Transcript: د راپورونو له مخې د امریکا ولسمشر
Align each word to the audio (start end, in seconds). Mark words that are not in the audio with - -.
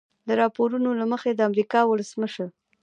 د 0.27 0.29
راپورونو 0.41 0.89
له 0.99 1.05
مخې 1.11 1.31
د 1.33 1.39
امریکا 1.49 1.79
ولسمشر 1.85 2.47